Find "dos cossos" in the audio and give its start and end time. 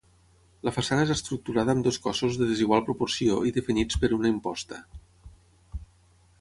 1.89-2.39